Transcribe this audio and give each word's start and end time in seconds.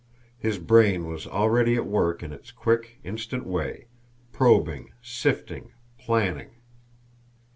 His 0.39 0.57
brain 0.57 1.05
was 1.05 1.27
already 1.27 1.75
at 1.75 1.85
work 1.85 2.23
in 2.23 2.33
its 2.33 2.49
quick, 2.51 2.97
instant 3.03 3.45
way, 3.45 3.85
probing, 4.31 4.89
sifting, 4.99 5.73
planning. 5.99 6.55